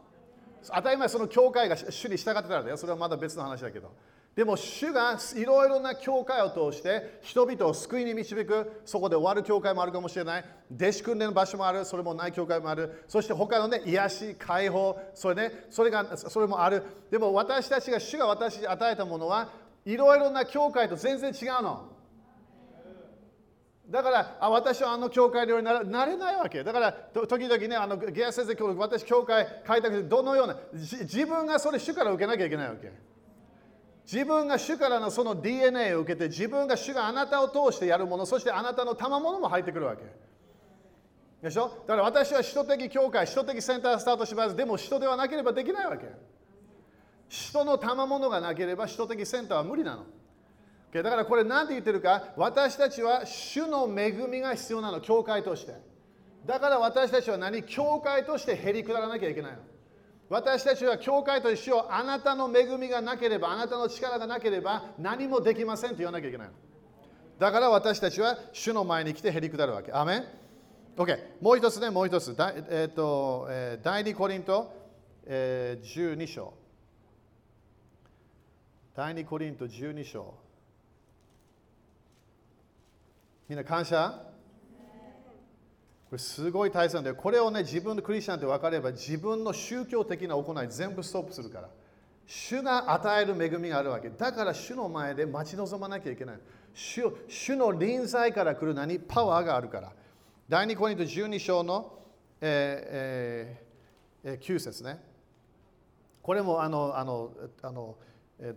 [0.73, 2.77] 当たり前その教会が主に従ってたらだよ。
[2.77, 3.91] それはまだ別の話だけど。
[4.35, 10.45] でも主がいろいろな教会を通して人々を救いに導く、そこで終わる教会もあるかもしれない、
[10.75, 16.83] 弟子訓練の場所もある、それもない教会もある、そして他のね、癒し、解放、それね、それがそれもある。
[17.09, 19.47] でも私たちが主が私に与えたものは
[19.85, 21.94] いろいろな教会と全然違うの。
[23.89, 26.63] だからあ私はあの教会のようになれないわけ。
[26.63, 32.91] だから時々ね、あのゲア先生、私教会開拓してどのような自分がそれ主から受けなきゃいけないわけ。
[34.11, 40.03] 自分が主からのその DNA を受けて自分が主があなたを通してやるもの、そしてあなたの賜物も入ってくるわけ。
[41.41, 41.83] でしょ？
[41.87, 44.55] だから私は首都的教会、首都的センタースタートします。
[44.55, 46.07] でも人ではなければできないわけ。
[47.29, 50.05] 人の賜物がなければ首都的センターは無理なの。
[51.03, 52.33] だからこれ何て言ってるか？
[52.35, 55.73] 私たちは主の恵みが必要なの教会として。
[56.45, 57.63] だから私たちは何？
[57.63, 59.59] 教会としてへりくだらなきゃいけないの。
[60.27, 66.53] 私たちは教会と一緒あなたの恵みがなければあなたの力がなければ何もできませんと言わなきゃいけないの。
[67.37, 69.91] だから私たちは主の前に来てへりくだるわけ。
[69.91, 70.25] アメン
[70.97, 72.35] OK もう一つねもう一つ。
[72.35, 74.73] だ、えーとえー、第2コリント、
[75.25, 76.53] えー、12章。
[78.95, 80.44] 第2コリント12章。
[83.47, 84.21] みんな感謝？
[86.09, 91.69] これすごい大切なんで、これをね、自分のクリスチャンって分かれば、自分の宗教的な行い全部ストップするから。
[92.27, 94.09] 主が与える恵みがあるわけ。
[94.09, 96.39] だから主の前で待ち望まなきゃいけない。
[96.73, 98.99] 主主の臨在から来る何？
[98.99, 99.93] パワーがあるから。
[100.47, 101.99] 第2コリント12章の、
[102.41, 104.99] えーえー、9節ね。
[106.21, 107.31] これもあの、あの、
[107.61, 107.95] あの、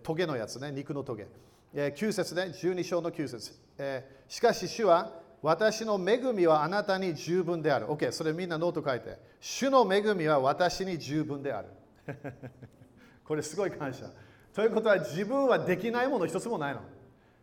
[0.02, 1.26] トゲのやつね、肉のトゲ。
[1.74, 3.67] えー、9節ね、12章の9節。
[3.78, 7.86] えー、しかし主は私の恵みはあなたに十分である。
[7.86, 9.18] OK、それみんなノート書いて。
[9.40, 11.68] 主の恵みは私に十分である。
[13.24, 14.10] これすごい感謝。
[14.52, 16.80] ということは自分はできないもの一つもないの。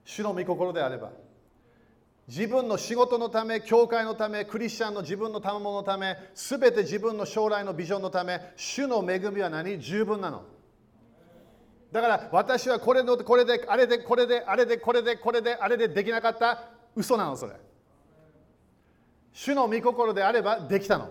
[0.04, 1.12] 主の御心であれば。
[2.28, 10.44] 自分の仕事のため、教会のため、クリスチャンの自分の賜物のため、すべて自分の将来のビジョンのため、主の恵みは何十分なの？
[11.92, 16.64] だから私はこれのこれであれでこれであれでこれでこれであれでできなかった。
[16.96, 17.54] 嘘なのそれ。
[19.34, 21.10] 主の御心であればできたの。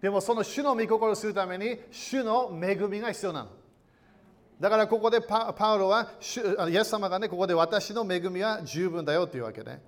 [0.00, 3.50] でもその主の御心をするために主の恵みが必要なの。
[4.60, 6.12] だからここでパパウロは
[6.68, 9.82] イエス様がねここで私の恵みは十分だよっていうわけね。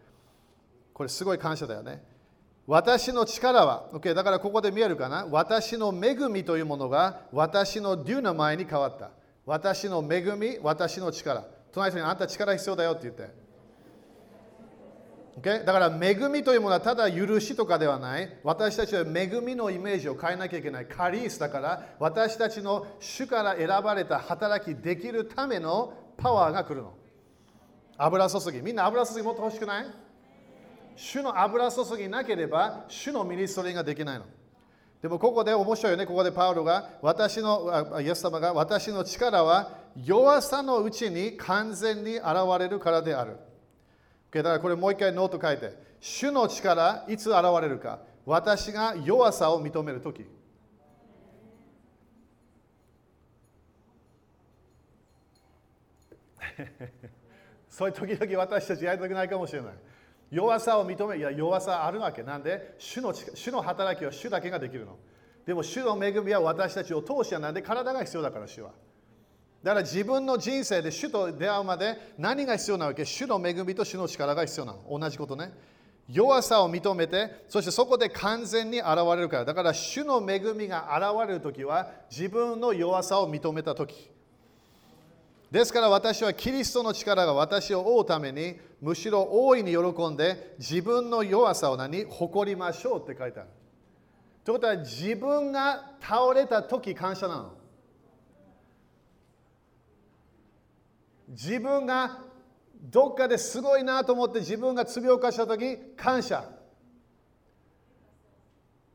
[0.92, 2.02] これすごい感謝だよね。
[2.66, 5.26] 私の力は、OK、だからここで見えるかな？
[5.30, 9.10] 私の恵みというものが私のデューの前に変わった。
[9.48, 11.42] 私の恵み、私の力。
[11.72, 13.30] 隣人にあんた力必要だよって言って。
[15.40, 15.64] Okay?
[15.64, 18.38] だから恵みというものはただ許しとかではない。
[18.44, 20.86] 私たちは恵みのイメージを変えなきゃいけない。
[20.86, 26.92] カリースだから私たちの主から選ばれた働きできるためのパワーが来るの。
[27.96, 28.60] 油注ぎ。
[28.60, 29.86] みんな油注ぎもっと欲しくない？
[30.94, 34.26] 主の油注ぎなければ、主のミニストリーができないの。
[35.02, 42.26] でもここで面白いよね、ここでパウロが、私の、イエス様が、私の力は弱さのうちに完全に現
[42.58, 43.36] れるからである。
[44.32, 50.26] だからこれもう一回ノート書いて、主の力、いつ現れるか、私が弱さを認めるとき。
[57.70, 59.74] そういう時々私たちやりたくないかもしれない。
[60.30, 62.22] 弱さを認め、いや、弱さあるわけ。
[62.22, 64.96] なんで主の主の働きは主だけができるの。
[65.46, 68.72] でも主の恵みは私たちを通してなんで体が必要だから主は。
[69.62, 73.04] だから自分の人生で主と出会うまで何が必要なわけ？
[73.04, 74.98] 主の恵みと主の力が必要なの。
[74.98, 75.52] 同じことね。
[76.10, 79.44] 弱さを認めて、そしてそこで完全に現れるから。
[79.44, 84.10] だから主の恵みが現れるときは自分の弱さを認めたとき。
[85.50, 92.04] ですから私はキリストの力が私を追うためにむしろ大いに喜んで自分の弱さを何？
[92.04, 93.48] 誇りましょうって書いてある。
[94.44, 97.54] ということは自分が倒れた時感謝なの。
[101.28, 102.18] 自分が
[102.80, 106.44] どっかですごいなと思って自分が罪を犯した時感謝。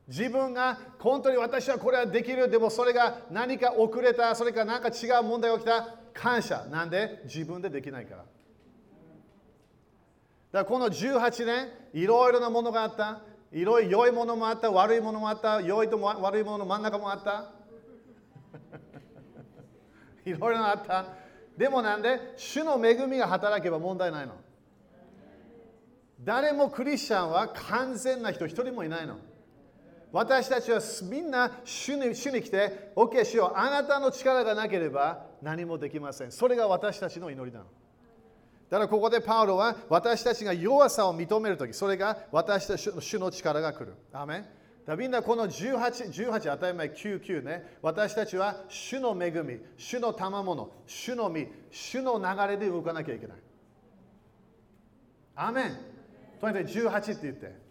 [0.08, 6.66] 自分が本当に私はこれはできるでもそれが何か遅れたそれか何か違う問題が起きた感謝。
[6.70, 7.22] なんで？
[7.26, 8.18] 自分でできないから。
[8.18, 8.30] だか
[10.54, 13.22] らこの18年、いろいろなものがあった。
[13.52, 17.52] いろいろ良いものもあった、悪いものもあった、良いと悪いものの真ん中もあった。
[20.26, 21.06] いろいろあった。
[21.58, 24.34] でもなんで、主の恵みが働けば問題ないの。
[26.22, 29.18] 誰もクリスチャンは完全な人一人もいないの。
[30.14, 33.58] 私たちはみんな主に主に来て、OK しよう。
[33.58, 36.32] あなたの力がなければ何もできません。
[36.32, 37.66] それが私たちの祈りなの。
[38.70, 43.96] だからここでパウロは私たちが弱さを認めるとき、それが私たちの主の力が来る。
[44.14, 44.46] アメン
[44.86, 53.38] だみんなこの18、18当たり前9、9ね、私たちは主の恵み、主の賜物、主の実、主の流れで動かなきゃいけない。
[55.36, 55.78] アメン
[56.40, 57.63] とにかく18って言って。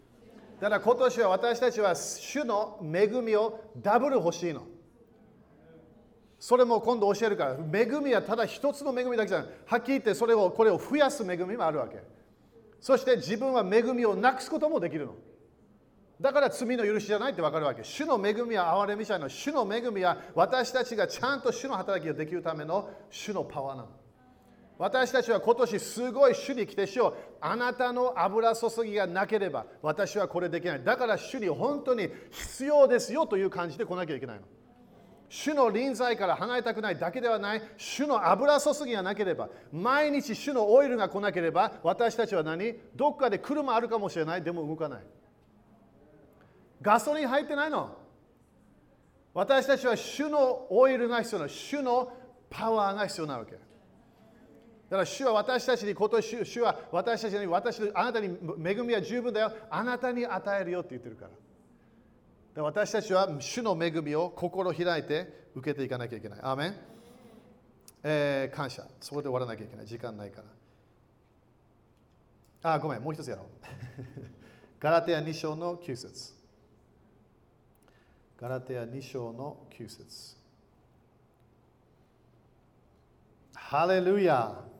[0.62, 4.62] だから今年は私たちは主の恵みをダブル欲しいの。
[6.38, 9.48] それも今度教えるから、恵みはただ一つの恵みだけじゃない。
[9.66, 12.00] はっきり言ってそれをこれを増やす恵みもあるわけ。
[12.80, 15.16] そして自分は恵みをなくすこともできるの。
[16.20, 17.82] だから罪の許しじゃないって分かるわけ。
[17.82, 19.28] 主の恵みは憐れみじゃないの。
[19.30, 24.01] 主の恵みは私たちがちゃんと主の働きができるための主のパワーなの。
[24.82, 27.14] 私たちは今年すごい主に来てしよう。
[27.40, 30.82] あなたの油注ぎがなければ私はこれできない。
[30.82, 34.42] だから主に本当に必要ですよという感じで来なきゃいけないの。
[35.28, 42.74] 主の臨在から離れたくないだけではない、主の油注ぎがなければ、毎日主のオイルが来なければ、私たちは何？
[42.96, 45.04] どっかで車あるかもしれない、でも動かない。
[46.82, 47.96] ガソリン入ってないの？
[49.32, 52.12] 私たちは主のオイルが必要な主の
[52.50, 53.56] パワーが必要なわけ。
[54.92, 58.26] だから主は私たちに今年、主は私たちに、私あなたに
[58.62, 59.50] 恵みは十分だよ。
[59.70, 61.30] あなたに与えるよって言ってるか
[62.54, 62.62] ら。
[62.62, 66.40] 私たちは主の恵みを心開いて受けていかなきゃいけない。
[66.42, 66.74] アーメン、
[68.02, 68.86] えー、感謝。
[69.00, 69.86] そこで終わらなきゃいけない。
[69.86, 70.42] 時間ないか
[72.62, 72.72] ら。
[72.74, 73.46] あ、ごめん、もう一つやろう。
[74.78, 76.34] ガラテア2章の9節
[78.36, 80.36] ガラテア2章の9節
[83.54, 84.70] ハレルヤ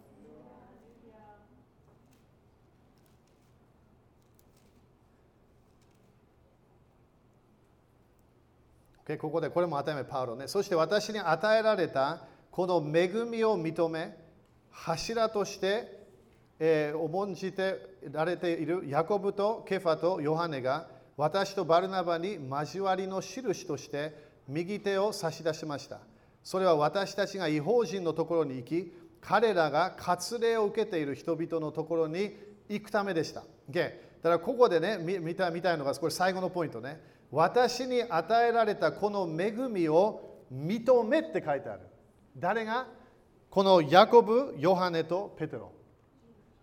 [9.12, 10.48] Okay、ここでこれも与えめパウロね。
[10.48, 14.16] そして私に与えられたこの恵みを認め、
[14.70, 16.06] 柱として、
[16.58, 24.14] えー、重んじてられているヤコブとケファとヨハネが私とバルナバに交わりの印として
[24.48, 26.00] 右手を差し出しました。
[26.42, 32.34] それは私たちが違法人のところに行き、彼らが割礼を受けている人々のところに
[32.68, 33.44] 行くためでした。
[33.70, 33.90] Okay、
[34.22, 37.11] だからここでね、見た見たいのが、これ最後のポイントね。
[37.32, 41.80] 私に与えられたこの恵みを認めって書いてある。
[42.36, 42.86] 誰が？
[43.48, 45.72] このヤコブ、ヨハネとペテロ。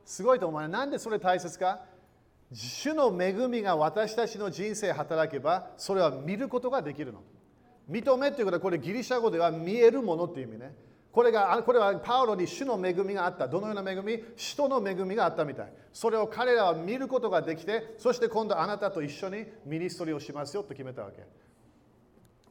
[0.05, 0.67] すごいと思う。
[0.67, 1.81] なんでそれ大切か？
[2.53, 7.21] 主の恵みが私たちの人生働けば、それは見ることができるの。
[7.89, 10.75] 認めっていうことは、これギリシャ語では見えるものっていう意味ね。
[11.19, 13.45] これがこれはパウロに主の恵みがあった。
[13.45, 14.23] どのような恵み？
[14.37, 15.73] 人の恵みがあったみたい。
[15.91, 21.25] それを彼らは見ることができて、そして今度あなたと一緒にミニストリーをしますよと決めたわけ。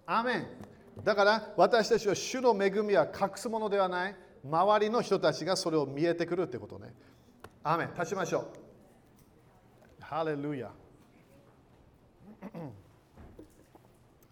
[0.04, 0.46] アメン。
[1.02, 4.14] だから私たちは主の恵みは隠すものではない。
[4.44, 6.92] 周りの人たちがそれを見えてくるってことね。
[7.64, 8.40] アーメン立ちましょ
[10.00, 10.04] う。
[10.04, 10.70] ハレルヤ。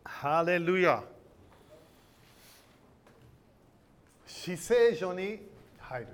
[0.04, 1.02] ハレルヤ。
[4.36, 5.40] 死聖所に
[5.78, 6.08] 入る。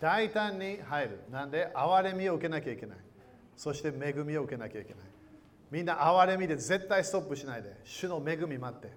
[0.00, 1.20] 大胆に入る。
[1.30, 2.98] なんで、憐れみを受けなきゃいけない。
[3.56, 4.98] そして恵みを受けなきゃいけない。
[5.70, 7.76] みんな憐れみで絶対ストップしないで。
[7.84, 8.92] 主の恵み待って。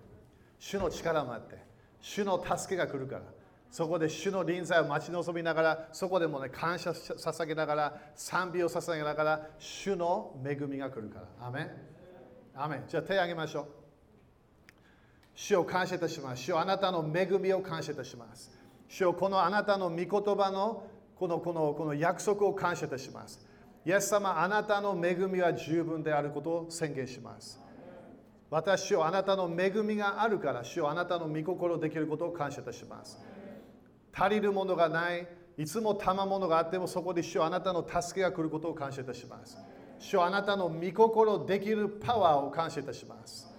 [0.58, 1.58] 主の力待って。
[2.02, 3.22] 主の助けが来るから。
[3.70, 11.48] そこで主の臨在を待ち望みながら、そこでもね、感謝捧げながら、賛美を捧げながら、主の恵みが来るから。
[11.48, 11.72] アメン
[12.56, 13.83] アメンじゃあ手を挙げましょう。
[15.36, 16.44] 主を感謝いたします。
[16.44, 18.52] 主をあなたの恵みを感謝いたします。
[18.88, 20.84] 主をこのあなたの御言葉の
[21.16, 23.46] このこのこの約束を感謝いたします。
[23.86, 27.60] イエス様、あなたの恵みは十分であることを宣言します。
[28.50, 33.20] 主よあなたの恵みがあるから、主よあなたの御心できることを感謝いたします。
[34.14, 35.28] 足りるものがない、
[35.58, 39.58] いつも賜物があってもそこで主あなたの助けが来ることを感謝いたします。
[40.00, 43.53] 主あなたの御心できるパワーを感謝いたします。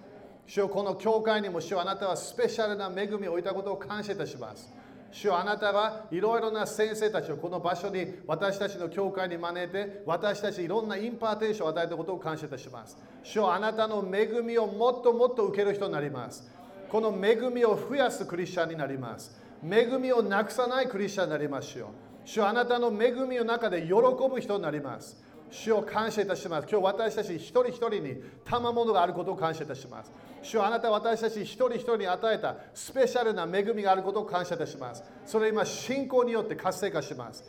[0.47, 4.71] 主この教会にも主あなたはスペシャルな恵みを置いたことを感謝いたします。
[5.11, 12.97] 主あなたはいろいろな先生たちをこの場所に私たちの教会に招いて私たちいろんな impartation を与えたことを感謝いたします。
[13.23, 16.47] 主あなたの恵みをもっともっと受ける人になります。
[16.89, 19.39] この恵みを増やすクリスチャンになります。
[19.63, 21.89] 恵みをなくさないクリスチャンになりますよ。
[22.25, 25.23] 主あなたの恵みの中で喜ぶ人になります。
[25.49, 26.67] 主を感謝いたします。
[26.69, 30.11] 今日私たち一人一人に賜物があることを感謝いたします。
[30.45, 35.03] 主はあなた私たち一人一人に与えたスペシャルな恵みがあることを感謝いたします。
[35.25, 37.43] それ今信仰によって活性化します。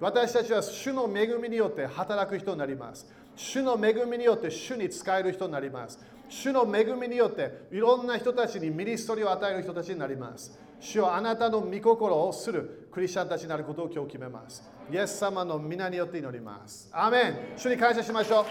[0.00, 3.06] 私たちは主の恵みによって働く人になります。
[3.36, 5.98] 主の恵みによって主に使える人になります。
[6.30, 10.58] 主の恵みによっていろんな人たちにミニストリーを与える人たちになります。
[10.80, 14.62] 主はあなたの御心をするクリスチャンたちになることを今日決めます。
[14.90, 16.88] イエス様の皆によって祈ります。
[16.90, 18.44] アーメン主に感謝しましょう。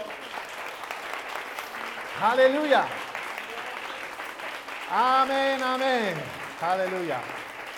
[2.20, 2.86] ハレルヤ
[4.92, 6.14] アーメンアーメン
[6.58, 7.22] ハレルヤ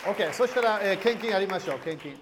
[0.07, 2.17] OK そしたら、えー、献金やりましょう献金。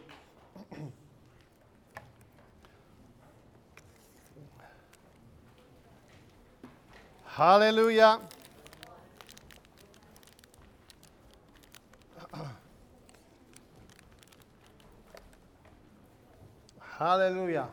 [7.25, 8.21] ハレルヤ
[16.81, 17.69] ハレルヤ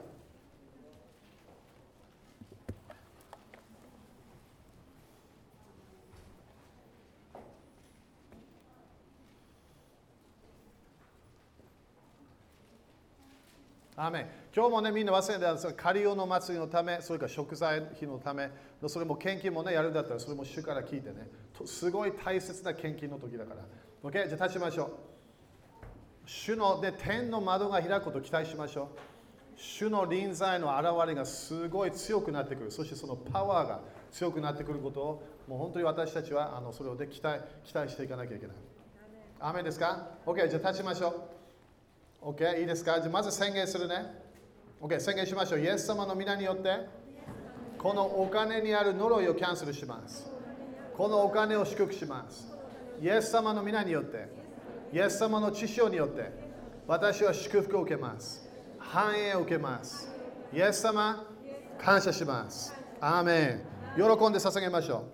[14.08, 18.50] アメ今日もね、みんな忘れてたんですが、カリオの祭りのため、それから食材費のため、
[18.88, 21.30] それも献金もね、やるんだったら、それも主から聞いてね、
[21.66, 23.62] すごい大切な献金の時だから。
[24.04, 24.28] OK?
[24.30, 24.90] じゃあ立ちましょう。
[26.26, 28.88] 主ので天の窓が開くことを期待しましょう。
[29.58, 32.72] 主の臨在の現れがすごい強くなってくる。
[32.72, 33.82] そしてそのパワーが
[34.12, 38.56] 強くなってくることを、もう本当に私たちはあのそれをで期待期待していかなきゃいけない。
[39.40, 41.37] アメですか ?OK、じゃあ立ちましょう。
[42.22, 43.00] OK、いいですか？
[43.00, 44.14] じゃまず宣言するね。
[44.82, 45.60] OK、宣言しましょう。
[45.60, 46.88] イエス様の皆によって、
[47.78, 50.30] このお金にある呪いをキャンセルします。
[50.96, 52.54] このお金を祝福します。
[53.02, 54.28] イエス様の皆によって、
[54.92, 56.32] イエス様の知性によって、
[56.88, 58.50] 私は祝福を受けます。
[58.80, 60.10] 繁栄を受けます。
[60.54, 61.24] イエス様、
[61.78, 62.74] 感謝します。
[63.00, 63.62] アーメン。
[63.96, 65.08] 喜んで捧げましょう。